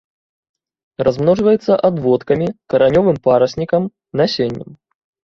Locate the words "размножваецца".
1.07-1.75